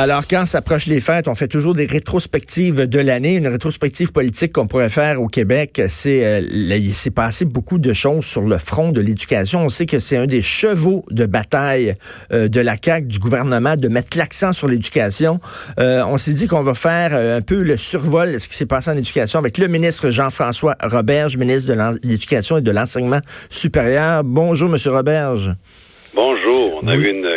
[0.00, 3.34] Alors, quand s'approchent les fêtes, on fait toujours des rétrospectives de l'année.
[3.34, 7.92] Une rétrospective politique qu'on pourrait faire au Québec, c'est euh, il s'est passé beaucoup de
[7.92, 9.64] choses sur le front de l'éducation.
[9.64, 11.96] On sait que c'est un des chevaux de bataille
[12.32, 15.40] euh, de la CAQ, du gouvernement, de mettre l'accent sur l'éducation.
[15.80, 18.66] Euh, on s'est dit qu'on va faire un peu le survol de ce qui s'est
[18.66, 23.18] passé en éducation avec le ministre Jean-François Roberge, ministre de l'Éducation et de l'Enseignement
[23.50, 24.22] supérieur.
[24.22, 25.56] Bonjour, Monsieur Roberge.
[26.14, 26.80] Bonjour.
[26.82, 27.27] On a eu une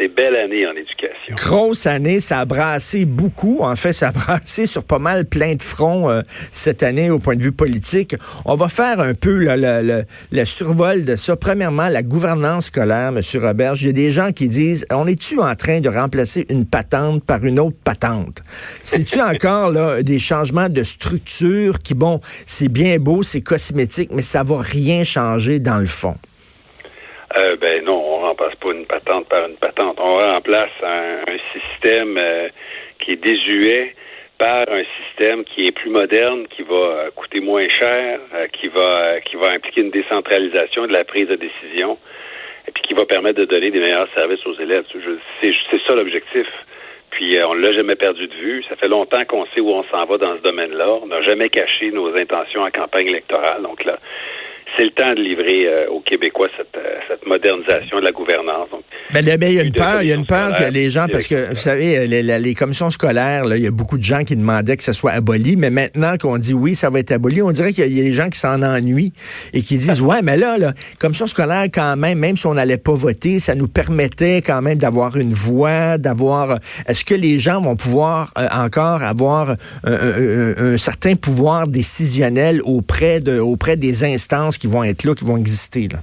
[0.00, 1.34] et belle année en éducation.
[1.36, 3.58] Grosse année, ça a brassé beaucoup.
[3.60, 7.18] En fait, ça a brassé sur pas mal plein de fronts euh, cette année au
[7.18, 8.14] point de vue politique.
[8.44, 11.36] On va faire un peu le, survol de ça.
[11.36, 13.20] Premièrement, la gouvernance scolaire, M.
[13.34, 13.72] Robert.
[13.72, 17.60] A des gens qui disent, on est-tu en train de remplacer une patente par une
[17.60, 18.42] autre patente?
[18.82, 24.22] C'est-tu encore là des changements de structure qui, bon, c'est bien beau, c'est cosmétique, mais
[24.22, 26.14] ça va rien changer dans le fond?
[27.36, 29.98] Euh, ben non, on remplace une patente par une patente.
[29.98, 32.48] On remplace un, système euh,
[33.00, 33.94] qui est désuet
[34.38, 38.20] par un système qui est plus moderne, qui va euh, coûter moins cher,
[38.52, 41.98] qui va qui va impliquer une décentralisation de la prise de décision,
[42.66, 44.84] et puis qui va permettre de donner des meilleurs services aux élèves.
[45.42, 46.46] C'est ça l'objectif.
[47.10, 48.62] Puis on l'a jamais perdu de vue.
[48.68, 50.88] Ça fait longtemps qu'on sait où on s'en va dans ce domaine-là.
[51.02, 53.62] On n'a jamais caché nos intentions en campagne électorale.
[53.62, 53.98] Donc là,
[54.78, 58.68] c'est le temps de livrer euh, aux Québécois cette, euh, cette, modernisation de la gouvernance.
[59.12, 61.26] mais, il y a une peur, il y a une peur que les gens, parce
[61.26, 64.36] que vous savez, les, les commissions scolaires, là, il y a beaucoup de gens qui
[64.36, 67.50] demandaient que ça soit aboli, mais maintenant qu'on dit oui, ça va être aboli, on
[67.50, 69.12] dirait qu'il y a des gens qui s'en ennuient
[69.52, 72.78] et qui disent ouais, mais là, la commission scolaire quand même, même si on n'allait
[72.78, 76.58] pas voter, ça nous permettait quand même d'avoir une voix, d'avoir.
[76.86, 83.20] Est-ce que les gens vont pouvoir euh, encore avoir un, un, certain pouvoir décisionnel auprès
[83.20, 85.88] de auprès des instances qui vont être là, qui vont exister.
[85.92, 85.98] Là.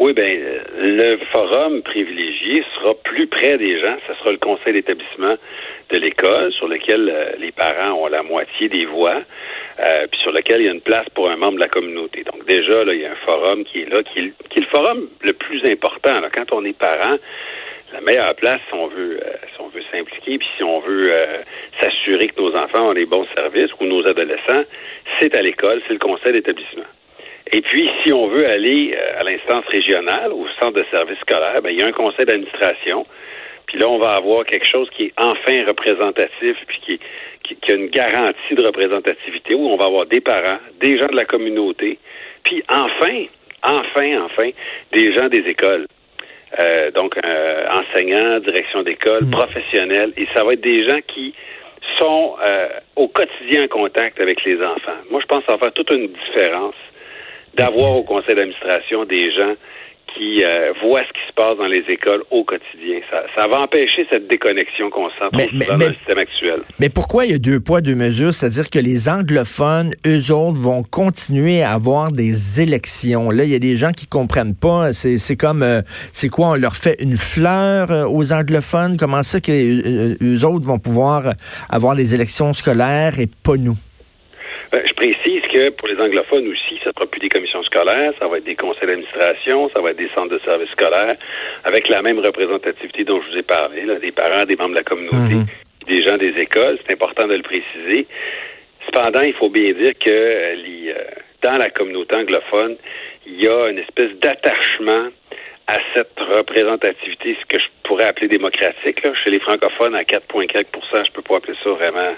[0.00, 0.32] Oui, bien,
[0.78, 3.96] le forum privilégié sera plus près des gens.
[4.06, 5.34] Ce sera le conseil d'établissement
[5.90, 10.30] de l'école sur lequel euh, les parents ont la moitié des voix, euh, puis sur
[10.30, 12.22] lequel il y a une place pour un membre de la communauté.
[12.22, 14.62] Donc déjà, là, il y a un forum qui est là, qui est, qui est
[14.62, 16.20] le forum le plus important.
[16.32, 17.16] Quand on est parent,
[17.92, 21.12] la meilleure place si on veut euh, si on veut s'impliquer puis si on veut
[21.80, 24.62] s'assurer que nos enfants ont les bons services ou nos adolescents,
[25.18, 26.86] c'est à l'école, c'est le conseil d'établissement.
[27.52, 31.62] Et puis, si on veut aller euh, à l'instance régionale, au centre de service scolaire,
[31.62, 33.06] ben, il y a un conseil d'administration.
[33.66, 37.00] Puis là, on va avoir quelque chose qui est enfin représentatif, puis qui,
[37.60, 41.16] qui, a une garantie de représentativité, où on va avoir des parents, des gens de
[41.16, 41.98] la communauté,
[42.44, 43.24] puis enfin,
[43.62, 44.50] enfin, enfin,
[44.92, 45.86] des gens des écoles.
[46.60, 49.30] Euh, donc, euh, enseignants, direction d'école, mmh.
[49.30, 51.34] professionnels, et ça va être des gens qui
[51.98, 52.36] sont
[52.96, 55.00] au quotidien en contact avec les enfants.
[55.10, 56.74] Moi, je pense que ça va faire toute une différence
[57.58, 59.54] d'avoir au conseil d'administration des gens
[60.16, 63.00] qui euh, voient ce qui se passe dans les écoles au quotidien.
[63.10, 66.60] Ça, va empêcher cette déconnexion qu'on sent dans le système actuel.
[66.80, 68.32] Mais pourquoi il y a deux poids, deux mesures?
[68.32, 73.30] C'est-à-dire que les anglophones, eux autres, vont continuer à avoir des élections.
[73.30, 74.92] Là, il y a des gens qui comprennent pas.
[74.92, 75.82] C'est comme, euh,
[76.12, 78.96] c'est quoi, on leur fait une fleur euh, aux anglophones?
[78.98, 81.34] Comment ça que eux autres vont pouvoir
[81.70, 83.76] avoir des élections scolaires et pas nous?
[84.70, 87.47] Ben, je précise que pour les anglophones aussi, ça ne sera plus des commissions
[87.78, 91.16] scolaires, ça va être des conseils d'administration, ça va être des centres de services scolaires,
[91.64, 94.76] avec la même représentativité dont je vous ai parlé, là, des parents, des membres de
[94.76, 95.46] la communauté, mhm.
[95.86, 96.76] des gens des écoles.
[96.84, 98.06] C'est important de le préciser.
[98.86, 101.04] Cependant, il faut bien dire que euh, les, euh,
[101.42, 102.76] dans la communauté anglophone,
[103.26, 105.08] il y a une espèce d'attachement
[105.66, 109.04] à cette représentativité, ce que je pourrais appeler démocratique.
[109.04, 109.12] Là.
[109.22, 110.64] Chez les francophones, à 4,4%
[111.06, 112.14] je peux pas appeler ça vraiment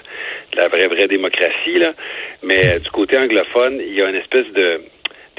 [0.53, 1.75] la vraie, vraie démocratie.
[1.75, 1.93] Là.
[2.43, 4.81] Mais euh, du côté anglophone, il y a une espèce de,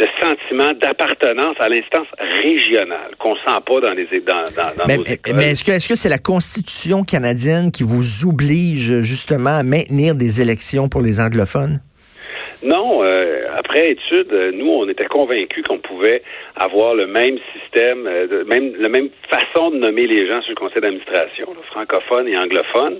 [0.02, 2.08] de sentiment d'appartenance à l'instance
[2.42, 5.34] régionale qu'on sent pas dans les dans, dans, mais, nos écoles.
[5.36, 10.16] Mais est-ce que est-ce que c'est la Constitution canadienne qui vous oblige justement à maintenir
[10.16, 11.80] des élections pour les anglophones?
[12.64, 16.22] Non, euh, après étude, euh, nous, on était convaincus qu'on pouvait
[16.56, 20.56] avoir le même système, euh, même la même façon de nommer les gens sur le
[20.56, 22.98] conseil d'administration, francophone et anglophone,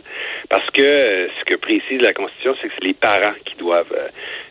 [0.49, 3.93] parce que ce que précise la Constitution, c'est que c'est les parents qui doivent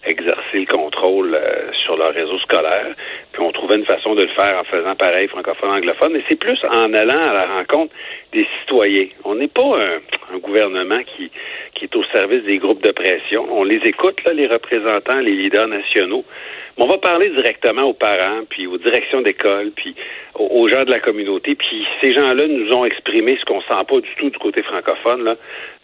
[0.05, 1.39] exercer le contrôle
[1.85, 2.93] sur leur réseau scolaire.
[3.31, 6.39] Puis on trouvait une façon de le faire en faisant pareil francophone, anglophone, mais c'est
[6.39, 7.93] plus en allant à la rencontre
[8.33, 9.07] des citoyens.
[9.23, 11.29] On n'est pas un, gouvernement qui,
[11.75, 13.45] qui est au service des groupes de pression.
[13.51, 16.00] On les écoute, là, les représentants, les leaders nationaux.
[16.07, 19.95] Mais on va parler directement aux parents, puis aux directions d'école, puis
[20.35, 21.55] aux, gens de la communauté.
[21.55, 25.35] Puis ces gens-là nous ont exprimé ce qu'on sent pas du tout du côté francophone.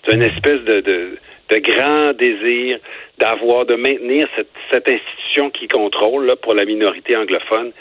[0.05, 1.17] C'est une espèce de, de,
[1.49, 2.79] de grand désir
[3.17, 7.71] d'avoir, de maintenir cette, cette institution qui contrôle là, pour la minorité anglophone,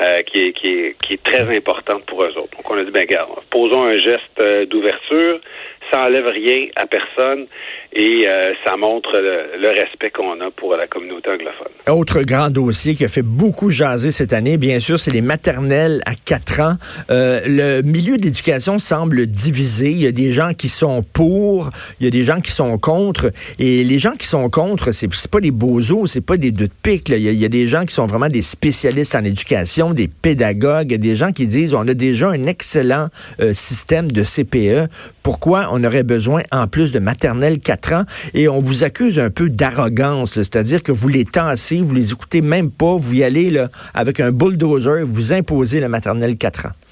[0.00, 2.56] euh, qui, est, qui, est, qui est très importante pour eux autres.
[2.56, 5.40] Donc on a dit, ben regarde, posons un geste euh, d'ouverture,
[5.92, 7.46] ça enlève rien à personne
[7.92, 11.68] et euh, ça montre le, respect qu'on a pour la communauté anglophone.
[11.88, 16.00] Autre grand dossier qui a fait beaucoup jaser cette année, bien sûr, c'est les maternelles
[16.06, 16.74] à 4 ans.
[17.10, 19.90] Euh, le milieu d'éducation semble divisé.
[19.90, 21.70] Il y a des gens qui sont pour,
[22.00, 23.30] il y a des gens qui sont contre.
[23.58, 26.72] Et les gens qui sont contre, c'est pas des bozos, c'est pas des deux de
[26.82, 27.08] pique.
[27.10, 31.16] Il, y a, des gens qui sont vraiment des spécialistes en éducation, des pédagogues, des
[31.16, 33.08] gens qui disent on a déjà un excellent
[33.40, 34.90] euh, système de CPE.
[35.22, 38.04] Pourquoi on aurait besoin en plus de maternelle 4 ans?
[38.34, 42.40] Et on vous accuse un peu d'arrogance, c'est-à-dire que vous les tassez, vous les écoutez
[42.40, 46.85] même pas, vous y allez avec un bulldozer, vous imposez la maternelle 4 ans.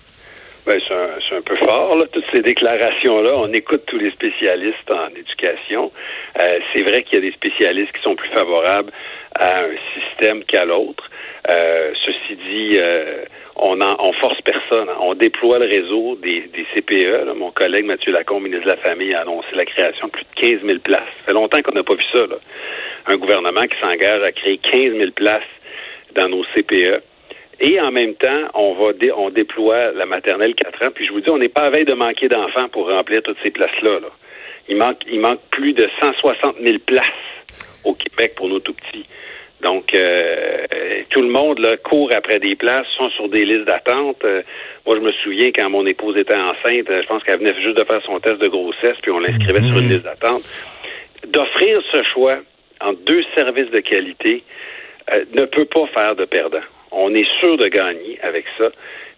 [0.66, 3.34] Ben, c'est un, peu fort, là, toutes ces déclarations-là.
[3.36, 5.92] On écoute tous les spécialistes en éducation.
[6.40, 8.90] Euh, c'est vrai qu'il y a des spécialistes qui sont plus favorables
[9.38, 11.10] à un système qu'à l'autre.
[11.50, 13.24] Euh, ceci dit, euh,
[13.56, 14.88] on, en, on force personne.
[15.00, 17.34] On déploie le réseau des, des CPE.
[17.36, 20.40] Mon collègue Mathieu Lacombe, ministre de la Famille, a annoncé la création de plus de
[20.40, 21.00] 15 000 places.
[21.20, 22.20] Ça fait longtemps qu'on n'a pas vu ça.
[22.20, 22.36] Là.
[23.06, 25.42] Un gouvernement qui s'engage à créer 15 000 places
[26.14, 27.02] dans nos CPE.
[27.60, 30.90] Et en même temps, on va on déploie la maternelle 4 ans.
[30.94, 33.38] Puis je vous dis, on n'est pas à veille de manquer d'enfants pour remplir toutes
[33.44, 34.00] ces places-là.
[34.68, 37.04] Il manque il manque plus de 160 000 places
[37.84, 39.06] au Québec pour nos tout petits.
[39.64, 40.66] Donc, euh,
[41.08, 44.22] tout le monde là, court après des places, sont sur des listes d'attente.
[44.24, 44.42] Euh,
[44.84, 47.84] moi, je me souviens quand mon épouse était enceinte, je pense qu'elle venait juste de
[47.84, 49.92] faire son test de grossesse, puis on l'inscrivait sur une mhm.
[49.92, 50.42] liste d'attente.
[51.28, 52.38] D'offrir ce choix
[52.82, 54.44] en deux services de qualité
[55.14, 56.60] euh, ne peut pas faire de perdant.
[56.94, 58.70] On est sûr de gagner avec ça.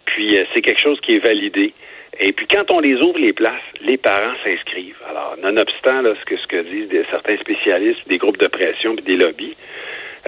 [0.05, 1.73] Puis c'est quelque chose qui est validé.
[2.19, 5.01] Et puis quand on les ouvre les places, les parents s'inscrivent.
[5.09, 9.05] Alors, nonobstant là, ce que ce que disent certains spécialistes, des groupes de pression, puis
[9.05, 9.55] des lobbies,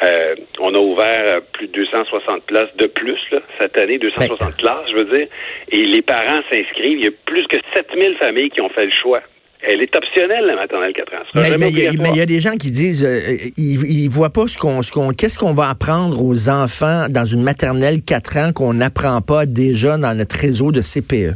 [0.03, 3.19] euh, on a ouvert euh, plus de 260 places de plus
[3.59, 4.55] cette année, 260 ben.
[4.57, 5.27] classes, je veux dire.
[5.71, 6.99] Et les parents s'inscrivent.
[6.99, 9.21] Il y a plus que 7000 familles qui ont fait le choix.
[9.61, 11.25] Elle est optionnelle, la maternelle 4 ans.
[11.35, 13.19] Mais il y, a des gens qui disent, euh,
[13.57, 17.25] ils, ne voient pas ce qu'on, ce qu'on, qu'est-ce qu'on va apprendre aux enfants dans
[17.25, 21.35] une maternelle 4 ans qu'on n'apprend pas déjà dans notre réseau de CPE.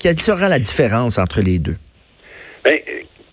[0.00, 1.76] Quelle sera la différence entre les deux?
[2.64, 2.80] Ben,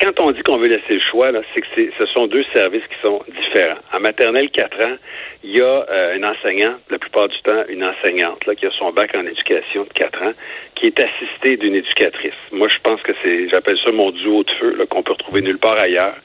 [0.01, 1.67] quand on dit qu'on veut laisser le choix, c'est que
[1.97, 3.77] ce sont deux services qui sont différents.
[3.93, 4.95] En maternelle 4 ans,
[5.43, 8.71] il y a euh, un enseignant, la plupart du temps, une enseignante là, qui a
[8.71, 10.33] son bac en éducation de 4 ans,
[10.75, 12.33] qui est assistée d'une éducatrice.
[12.51, 15.59] Moi, je pense que c'est, j'appelle ça mon duo de feu, qu'on peut retrouver nulle
[15.59, 16.15] part ailleurs.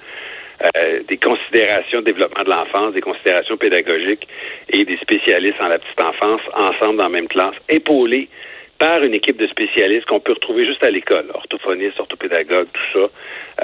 [0.75, 4.27] Euh, des considérations de développement de l'enfance, des considérations pédagogiques
[4.73, 8.31] et des spécialistes en la petite enfance ensemble dans la même classe, épaulés
[8.79, 13.11] par une équipe de spécialistes qu'on peut retrouver juste à l'école, orthophonistes, orthopédagogues, tout ça.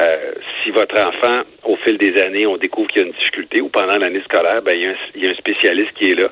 [0.04, 0.32] Euh,
[0.62, 3.68] si votre enfant, au fil des années, on découvre qu'il y a une difficulté ou
[3.68, 6.18] pendant l'année scolaire, ben, il, y a un, il y a un spécialiste qui est
[6.18, 6.30] là,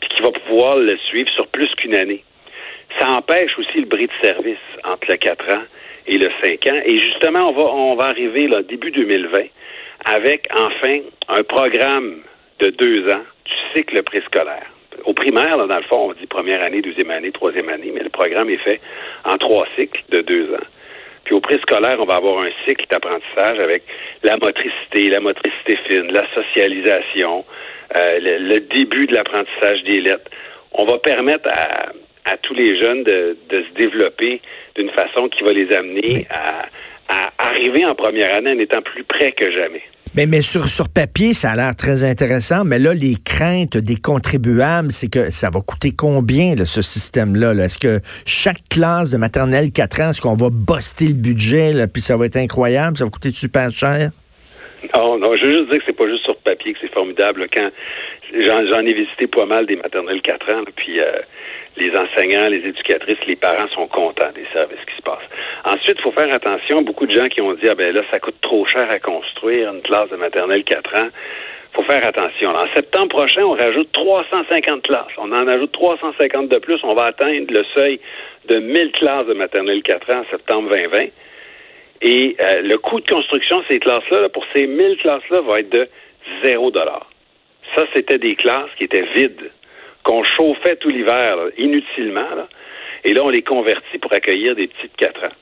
[0.00, 2.24] puis qui va pouvoir le suivre sur plus qu'une année.
[3.00, 5.62] Ça empêche aussi le bris de service entre le 4 ans
[6.06, 6.80] et le 5 ans.
[6.84, 9.44] Et justement, on va, on va arriver là, début 2020
[10.04, 12.22] avec enfin un programme
[12.60, 14.75] de deux ans du cycle préscolaire
[15.06, 18.10] au primaire, dans le fond, on dit première année, deuxième année, troisième année, mais le
[18.10, 18.80] programme est fait
[19.24, 20.66] en trois cycles de deux ans.
[21.24, 23.82] Puis au préscolaire, on va avoir un cycle d'apprentissage avec
[24.22, 27.44] la motricité, la motricité fine, la socialisation,
[27.96, 30.30] euh, le, début de l'apprentissage des lettres.
[30.72, 31.92] On va permettre à,
[32.30, 34.40] à tous les jeunes de, de se développer
[34.74, 36.66] d'une façon qui va les amener à
[37.66, 39.82] arriver en première année en étant plus près que jamais.
[40.14, 43.96] Mais, mais sur, sur papier, ça a l'air très intéressant, mais là, les craintes des
[43.96, 47.52] contribuables, c'est que ça va coûter combien, là, ce système-là?
[47.52, 51.20] -là, est ce que chaque classe de maternelle 4 ans, est-ce qu'on va buster le
[51.20, 54.10] budget, là, puis ça va être incroyable, ça va coûter super cher?
[54.94, 57.46] Non, non, je veux juste dire que c'est pas juste sur papier que c'est formidable.
[57.52, 57.68] Quand
[58.32, 61.12] j'en ai visité pas mal des maternelles 4 ans, puis euh,
[61.76, 65.28] les enseignants, les éducatrices, les parents sont contents des services qui se passent.
[65.64, 66.82] Ensuite, il faut faire attention.
[66.82, 69.72] Beaucoup de gens qui ont dit, ah ben là, ça coûte trop cher à construire
[69.72, 71.08] une classe de maternelle 4 ans.
[71.72, 72.50] faut faire attention.
[72.50, 75.12] en septembre prochain, on rajoute 350 classes.
[75.18, 76.80] On en ajoute 350 de plus.
[76.82, 78.00] On va atteindre le seuil
[78.48, 81.08] de 1000 classes de maternelle 4 ans en septembre 2020.
[82.02, 85.70] Et euh, le coût de construction de ces classes-là, pour ces 1000 classes-là, va être
[85.70, 85.88] de
[86.44, 86.72] 0
[87.74, 89.50] Ça, c'était des classes qui étaient vides
[90.06, 92.46] qu'on chauffait tout l'hiver inutilement.
[93.04, 95.36] Et là, on les convertit pour accueillir des petites 4 ans.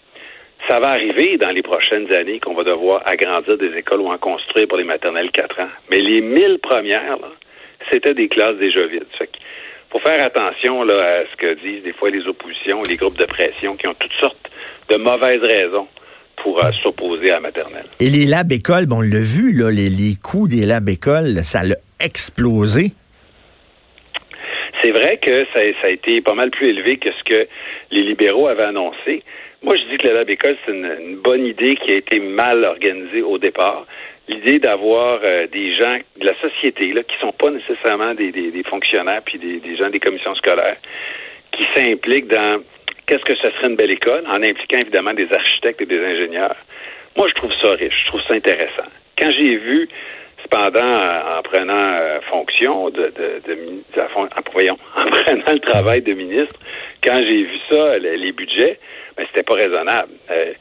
[0.68, 4.16] Ça va arriver dans les prochaines années qu'on va devoir agrandir des écoles ou en
[4.16, 5.68] construire pour les maternelles 4 ans.
[5.90, 7.18] Mais les 1000 premières,
[7.92, 9.04] c'était des classes déjà vides.
[9.20, 9.26] Il
[9.90, 13.26] faut faire attention là, à ce que disent des fois les oppositions, les groupes de
[13.26, 14.50] pression qui ont toutes sortes
[14.88, 15.88] de mauvaises raisons
[16.42, 17.86] pour euh, s'opposer à la maternelle.
[18.00, 21.60] Et les labs écoles, bon, on l'a vu, là, les, coûts des labs écoles, ça
[21.60, 22.92] a explosé.
[24.84, 27.48] C'est vrai que ça, a été pas mal plus élevé que ce que
[27.90, 29.22] les libéraux avaient annoncé.
[29.62, 32.64] Moi, je dis que le lab école, c'est une, bonne idée qui a été mal
[32.64, 33.86] organisée au départ.
[34.28, 39.22] L'idée d'avoir euh, des gens de la société là, qui sont pas nécessairement des, fonctionnaires
[39.24, 40.76] puis des, des gens des commissions scolaires
[41.52, 42.62] qui s'impliquent dans
[43.06, 46.56] qu'est-ce que ce serait une belle école, en impliquant évidemment des architectes et des ingénieurs.
[47.16, 48.88] Moi, je trouve ça riche, je trouve ça intéressant.
[49.16, 49.88] Quand j'ai vu,
[50.44, 53.58] cependant, en prenant euh, fonction de, de, de,
[54.14, 56.54] en, voyons, en prenant le travail de ministre,
[57.02, 58.78] quand j'ai vu ça, les, budgets,
[59.16, 60.12] ben, c'était pas raisonnable.
[60.30, 60.52] Euh,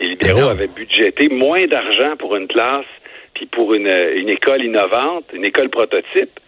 [0.00, 2.86] les libéraux avaient budgété moins d'argent pour une classe
[3.34, 6.40] puis pour une, une école innovante, une école prototype,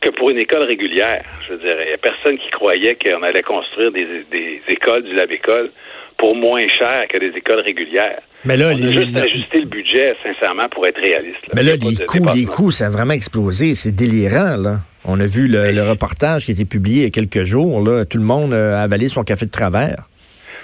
[0.00, 1.24] que pour une école régulière.
[1.46, 5.02] Je veux dire, il n'y a personne qui croyait qu'on allait construire des, des écoles
[5.02, 5.70] du Lab École
[6.16, 8.22] pour moins cher que des écoles régulières.
[8.44, 11.48] Mais là, On a juste ajusté le budget, sincèrement, pour être réaliste.
[11.54, 13.74] Mais là, les coûts, les coûts, ça a vraiment explosé.
[13.74, 14.78] C'est délirant, là.
[15.04, 17.82] On a vu le, reportage qui a été publié il y a quelques jours.
[17.82, 18.04] Là.
[18.04, 20.04] Tout le monde a avalé son café de travers.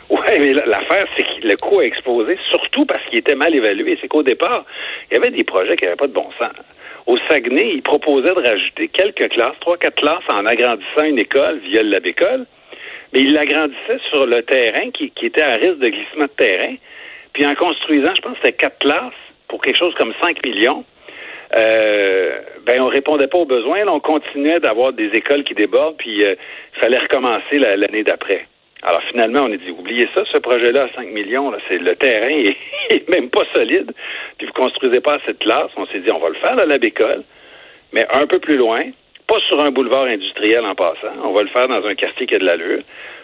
[0.08, 3.98] Oui, mais l'affaire, c'est que le coût a explosé, surtout parce qu'il était mal évalué.
[4.00, 4.64] C'est qu'au départ,
[5.10, 6.52] il y avait des projets qui n'avaient pas de bon sens.
[7.06, 11.60] Au Saguenay, il proposait de rajouter quelques classes, trois, quatre classes, en agrandissant une école
[11.60, 12.46] via le lab école.
[13.12, 16.74] Mais il l'agrandissait sur le terrain qui, était à risque de glissement de terrain.
[17.36, 19.12] Puis en construisant, je pense que c'était quatre classes
[19.46, 20.86] pour quelque chose comme 5 millions.
[21.54, 23.86] Euh, ben on répondait pas aux besoins.
[23.88, 26.34] on continuait d'avoir des écoles qui débordent, puis euh,
[26.74, 28.46] il fallait recommencer l'année d'après.
[28.82, 32.30] Alors finalement, on a dit, oubliez ça, ce projet-là à 5 millions, c'est le terrain
[32.88, 33.92] est, même pas solide,
[34.38, 35.70] puis vous construisez pas cette classe.
[35.76, 37.22] On s'est dit, on va le faire à la bécole,
[37.92, 38.82] mais un peu plus loin,
[39.26, 42.34] pas sur un boulevard industriel en passant, on va le faire dans un quartier qui
[42.34, 42.80] a de l'allure,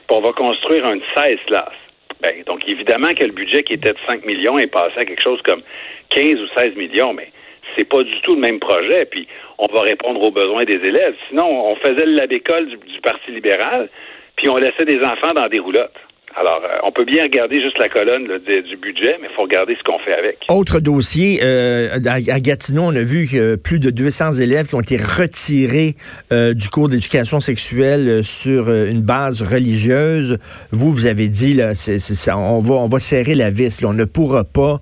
[0.07, 1.91] puis on va construire un 16 classes.
[2.22, 5.22] Ben, donc évidemment que le budget qui était de 5 millions est passé à quelque
[5.22, 5.62] chose comme
[6.10, 7.28] 15 ou 16 millions, mais
[7.76, 9.26] c'est pas du tout le même projet, puis
[9.58, 11.16] on va répondre aux besoins des élèves.
[11.28, 13.88] Sinon, on faisait le lab école du Parti libéral,
[14.36, 15.98] puis on laissait des enfants dans des roulottes.
[16.34, 19.74] Alors, euh, on peut bien regarder juste la colonne du budget, mais il faut regarder
[19.74, 20.38] ce qu'on fait avec.
[20.48, 24.80] Autre dossier, euh, à, Gatineau, on a vu que plus de 200 élèves qui ont
[24.80, 25.94] été retirés
[26.32, 30.38] euh, du cours d'éducation sexuelle sur une base religieuse.
[30.70, 33.84] Vous, vous avez dit, là, ça, on, va, on va serrer la vis.
[33.84, 34.78] On ne pourra pas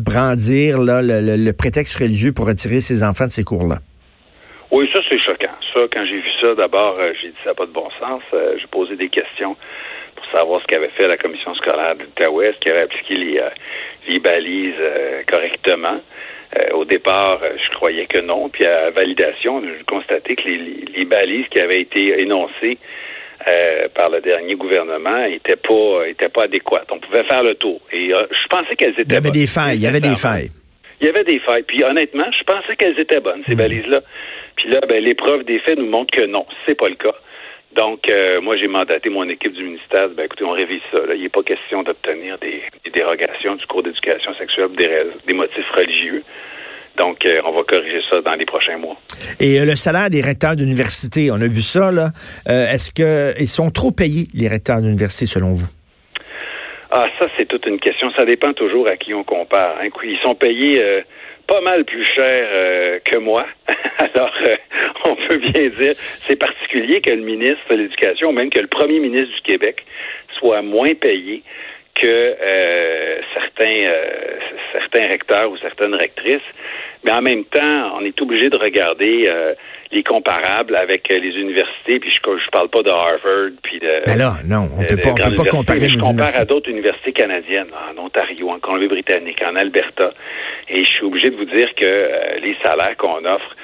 [0.00, 3.76] brandir là, le, prétexte religieux pour retirer ses enfants de ces cours-là.
[4.70, 7.66] Oui, ça, c'est choquant ça, quand j'ai vu ça, d'abord, j'ai dit ça n'a pas
[7.66, 8.22] de bon sens.
[8.32, 9.56] J'ai posé des questions
[10.32, 13.48] savoir ce qu'avait fait la commission scolaire de l'Outaouais, est-ce qu'elle avait appliqué les, euh,
[14.08, 14.74] les balises
[15.30, 16.00] correctement.
[16.74, 18.48] au départ, je croyais que non.
[18.48, 22.78] Puis à validation, j'ai constaté que les, les, balises qui avaient été énoncées
[23.94, 26.90] par le dernier gouvernement n'étaient pas étaient pas adéquates.
[26.90, 27.80] On pouvait faire le tour.
[27.92, 29.76] Et je pensais qu'elles étaient Il y avait des failles.
[29.76, 30.50] Il y avait des failles.
[31.02, 31.64] Il y avait des failles.
[31.64, 33.58] Puis honnêtement, je pensais qu'elles étaient bonnes, ces hmm.
[33.58, 34.00] balises-là.
[34.56, 37.14] Puis là, ben, l'épreuve des faits nous montre que non, c'est pas le cas.
[37.76, 40.08] Donc, euh, moi, j'ai mandaté mon équipe du ministère.
[40.10, 40.98] Ben, écoutez, on révise ça.
[41.14, 42.62] Il n'est pas question d'obtenir des,
[42.92, 46.22] dérogations du cours d'éducation sexuelle pour des, motifs religieux.
[46.98, 48.96] Donc, euh, on va corriger ça dans les prochains mois.
[49.40, 52.08] Et euh, le salaire des recteurs d'université, on a vu ça, là.
[52.46, 55.68] Est-ce qu'ils sont trop payés, les recteurs d'université, selon vous?
[56.90, 58.10] Ah, ça, c'est toute une question.
[58.18, 59.76] Ça dépend toujours à qui on compare.
[59.80, 59.88] Hein.
[60.04, 61.02] Ils sont payés
[61.46, 63.46] pas mal plus cher euh, que moi.
[63.98, 64.56] Alors, euh,
[65.06, 68.98] on peut bien dire, c'est particulier que le ministre de l'Éducation, même que le premier
[68.98, 69.84] ministre du Québec,
[70.38, 71.42] soit moins payé
[71.94, 73.86] que euh, certains
[74.72, 76.40] certains recteurs ou certaines rectrices.
[77.04, 79.28] Mais en même temps, on est obligé de regarder
[79.92, 82.00] les comparables avec les universités.
[82.00, 84.04] Puis je, je parle pas de Harvard, puis de.
[84.06, 85.88] Ben là, non, on peut pas, peut pas comparer.
[85.88, 90.12] Je compare à d'autres universités canadiennes, en Ontario, en Colombie-Britannique, en Alberta.
[90.68, 93.56] Et je suis obligé de vous dire que euh, les salaires qu'on offre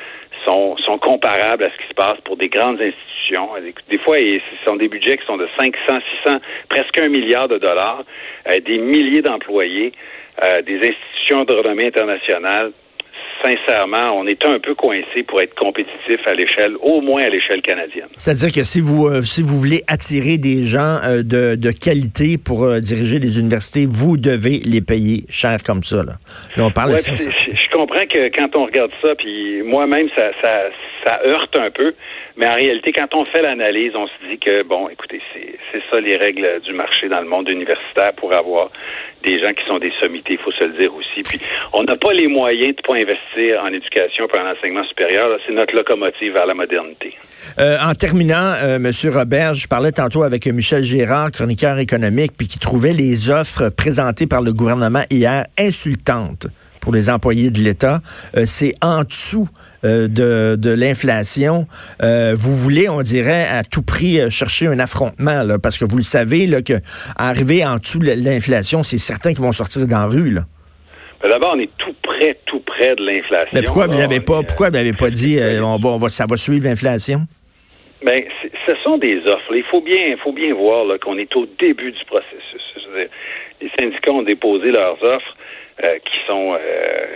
[0.46, 3.50] sont, sont comparables à ce qui se passe pour des grandes institutions.
[3.88, 7.58] Des fois, ce sont des budgets qui sont de 500, 600, presque un milliard de
[7.58, 8.04] dollars,
[8.50, 9.92] euh, des milliers d'employés,
[10.44, 12.72] euh, des institutions de renommée internationale
[13.42, 17.62] sincèrement, on est un peu coincé pour être compétitif à l'échelle, au moins à l'échelle
[17.62, 18.08] canadienne.
[18.16, 22.38] C'est-à-dire que si vous euh, si vous voulez attirer des gens euh, de, de, qualité
[22.38, 26.02] pour euh, diriger les universités, vous devez les payer cher comme ça.
[26.02, 26.14] Là,
[26.58, 30.70] on parle je comprends que quand on regarde ça, puis moi-même, ça, ça
[31.04, 31.94] ça heurte un peu.
[32.36, 36.00] Mais en réalité, quand on fait l'analyse, on se dit que, bon, écoutez, c'est ça
[36.00, 38.70] les règles du marché dans le monde universitaire pour avoir
[39.24, 41.22] des gens qui sont des sommités, il faut se le dire aussi.
[41.22, 41.40] Puis,
[41.72, 45.38] on n'a pas les moyens de pas investir en éducation et en enseignement supérieur.
[45.46, 47.14] C'est notre locomotive vers la modernité.
[47.58, 52.46] Euh, en terminant, euh, Monsieur Robert, je parlais tantôt avec Michel Gérard, chroniqueur économique, puis
[52.46, 56.46] qui trouvait les offres présentées par le gouvernement hier insultantes
[56.80, 58.00] pour les employés de l'État.
[58.36, 59.48] Euh, c'est en dessous
[59.84, 61.66] euh, de, de l'inflation.
[62.02, 65.96] Euh, vous voulez, on dirait, à tout prix chercher un affrontement, là, parce que vous
[65.96, 66.74] le savez, là, que
[67.16, 70.32] arriver en dessous de l'inflation, c'est certain qu'ils vont sortir dans la rue.
[70.32, 70.42] Là.
[71.22, 73.50] D'abord, on est tout près, tout près de l'inflation.
[73.52, 76.26] Mais pourquoi vous n'avez pas, pourquoi vous n'avez pas dit, on va, on va, ça
[76.28, 77.26] va suivre l'inflation?
[78.04, 78.22] Ben,
[78.66, 79.54] ce sont des offres.
[79.54, 82.78] Il faut bien, faut bien voir qu'on est au début du processus.
[83.60, 85.36] les syndicats ont déposé leurs offres.
[85.84, 87.06] Euh, qui sont, euh,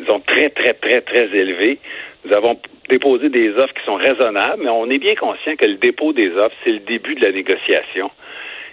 [0.00, 1.78] disons, très, très, très, très élevés.
[2.24, 5.76] Nous avons déposé des offres qui sont raisonnables, mais on est bien conscient que le
[5.76, 8.10] dépôt des offres, c'est le début de la négociation.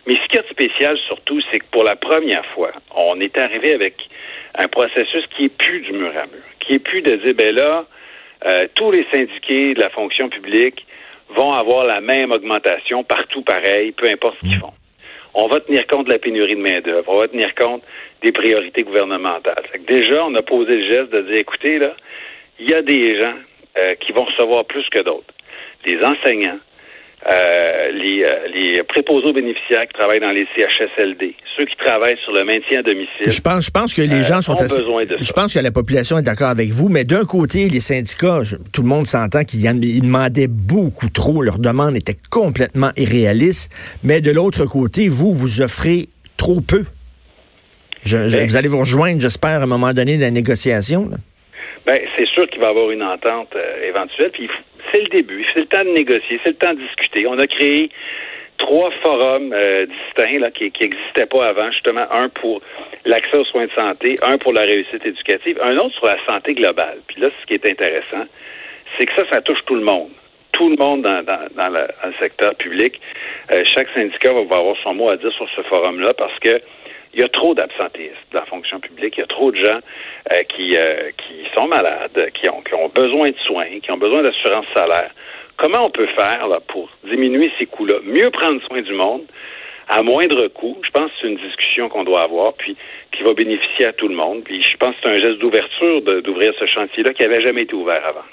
[0.07, 3.75] Mais ce qui est spécial surtout, c'est que pour la première fois, on est arrivé
[3.75, 4.09] avec
[4.55, 7.53] un processus qui est plus du mur à mur, qui est plus de dire, ben
[7.53, 7.85] là,
[8.47, 10.87] euh, tous les syndiqués de la fonction publique
[11.35, 14.73] vont avoir la même augmentation partout pareil, peu importe ce qu'ils font
[15.35, 17.83] on va tenir compte de la pénurie de main-d'œuvre, on va tenir compte
[18.21, 19.63] des priorités gouvernementales.
[19.87, 21.93] déjà, on a posé le geste de dire, écoutez, là,
[22.59, 23.35] il y a des gens
[23.77, 25.33] euh, qui vont recevoir plus que d'autres.
[25.85, 26.59] Les enseignants,
[27.27, 32.19] euh, les, euh, les préposés aux bénéficiaires qui travaillent dans les CHSLD, ceux qui travaillent
[32.23, 33.25] sur le maintien à domicile.
[33.25, 36.21] Je pense, je pense que les gens sont assez, Je pense que la population est
[36.21, 38.41] d'accord avec vous, mais d'un côté, les syndicats,
[38.71, 44.29] tout le monde s'entend qu'ils demandaient beaucoup trop, leur demande était complètement irréaliste, mais de
[44.29, 46.85] l'autre côté, vous, vous offrez trop peu.
[48.11, 51.09] Ben vous allez vous rejoindre, j'espère, à un moment donné, de la négociation.
[51.87, 54.47] Ben, c'est sûr qu'il va y avoir une entente éventuelle, puis
[54.95, 57.27] c'est le début, c'est le temps de négocier, c'est le temps de discuter.
[57.27, 57.89] On a créé
[58.57, 62.61] trois forums euh, distincts qui n'existaient pas avant, justement, un pour
[63.03, 66.53] l'accès aux soins de santé, un pour la réussite éducative, un autre sur la santé
[66.53, 66.99] globale.
[67.07, 68.25] Puis là, ce qui est intéressant,
[68.97, 70.11] c'est que ça, ça touche tout le monde.
[70.53, 71.87] Tout le monde dans, dans, le,
[72.19, 73.01] secteur public.
[73.51, 76.61] Euh, chaque syndicat va avoir son mot à dire sur ce forum-là parce que
[77.15, 79.15] il y a trop d'absentéisme dans la fonction publique.
[79.17, 79.79] Il y a trop de gens
[80.33, 83.97] euh, qui, euh, qui sont malades, qui ont, qui ont besoin de soins, qui ont
[83.97, 85.11] besoin d'assurance salaire.
[85.55, 87.99] Comment on peut faire là, pour diminuer ces coûts-là?
[88.03, 89.23] Mieux prendre soin du monde
[89.87, 90.77] à moindre coût.
[90.83, 92.75] Je pense que c'est une discussion qu'on doit avoir, puis
[93.13, 94.43] qui va bénéficier à tout le monde.
[94.43, 97.75] Puis je pense que c'est un geste d'ouverture d'ouvrir ce chantier-là qui n'avait jamais été
[97.75, 98.25] ouvert avant.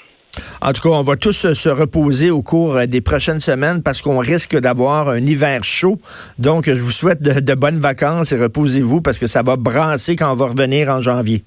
[0.61, 4.01] En tout cas, on va tous se reposer au cours euh, des prochaines semaines parce
[4.01, 5.97] qu'on risque d'avoir un hiver chaud.
[6.39, 10.31] Donc, je vous souhaite de, bonnes vacances et reposez-vous parce que ça va brasser quand
[10.31, 11.43] on va revenir en janvier.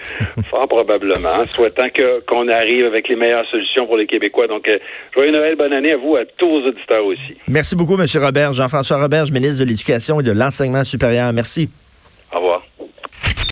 [0.50, 1.86] Fort probablement, souhaitant
[2.28, 4.48] qu'on arrive avec les meilleures solutions pour les Québécois.
[4.48, 4.78] Donc, euh,
[5.14, 7.36] joyeux Noël, bonne année à vous, à tous vos auditeurs aussi.
[7.48, 8.06] Merci beaucoup, M.
[8.16, 8.52] Robert.
[8.52, 11.32] Jean-François Robert, ministre de l'Éducation et de l'Enseignement supérieur.
[11.32, 11.70] Merci.
[12.32, 12.62] Au revoir.